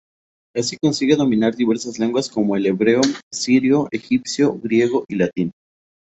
[0.55, 3.01] Así consigue dominar diversas lenguas como el hebreo,
[3.31, 5.51] sirio, egipcio, griego y latín.